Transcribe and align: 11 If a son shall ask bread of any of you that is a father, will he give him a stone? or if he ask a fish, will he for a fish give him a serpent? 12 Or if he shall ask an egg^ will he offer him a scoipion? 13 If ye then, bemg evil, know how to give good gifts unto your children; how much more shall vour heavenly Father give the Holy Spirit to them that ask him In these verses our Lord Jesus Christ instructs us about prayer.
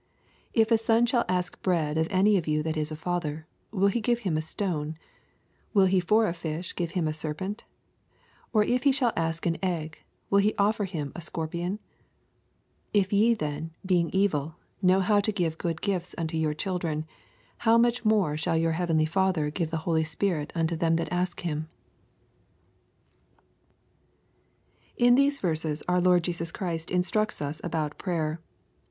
11 0.55 0.61
If 0.63 0.71
a 0.71 0.83
son 0.83 1.05
shall 1.05 1.25
ask 1.29 1.61
bread 1.61 1.95
of 1.95 2.07
any 2.09 2.35
of 2.35 2.47
you 2.47 2.63
that 2.63 2.75
is 2.75 2.91
a 2.91 2.95
father, 2.95 3.45
will 3.69 3.87
he 3.89 4.01
give 4.01 4.21
him 4.25 4.35
a 4.35 4.41
stone? 4.41 4.97
or 5.75 5.83
if 5.83 5.91
he 5.91 5.97
ask 5.99 6.09
a 6.09 6.09
fish, 6.09 6.09
will 6.15 6.19
he 6.25 6.25
for 6.25 6.27
a 6.27 6.33
fish 6.33 6.75
give 6.75 6.91
him 6.93 7.07
a 7.07 7.13
serpent? 7.13 7.65
12 8.49 8.49
Or 8.53 8.63
if 8.63 8.81
he 8.83 8.91
shall 8.91 9.13
ask 9.15 9.45
an 9.45 9.59
egg^ 9.59 9.97
will 10.31 10.39
he 10.39 10.55
offer 10.57 10.85
him 10.85 11.11
a 11.13 11.19
scoipion? 11.19 11.77
13 11.77 11.79
If 12.95 13.13
ye 13.13 13.33
then, 13.35 13.75
bemg 13.87 14.09
evil, 14.11 14.55
know 14.81 15.01
how 15.01 15.19
to 15.19 15.31
give 15.31 15.59
good 15.59 15.81
gifts 15.81 16.15
unto 16.17 16.35
your 16.35 16.55
children; 16.55 17.05
how 17.59 17.77
much 17.77 18.03
more 18.03 18.35
shall 18.35 18.57
vour 18.59 18.71
heavenly 18.71 19.05
Father 19.05 19.51
give 19.51 19.69
the 19.69 19.85
Holy 19.85 20.03
Spirit 20.03 20.51
to 20.55 20.75
them 20.75 20.95
that 20.95 21.13
ask 21.13 21.41
him 21.41 21.69
In 24.97 25.13
these 25.13 25.37
verses 25.37 25.83
our 25.87 26.01
Lord 26.01 26.23
Jesus 26.23 26.51
Christ 26.51 26.89
instructs 26.89 27.39
us 27.39 27.61
about 27.63 27.99
prayer. 27.99 28.41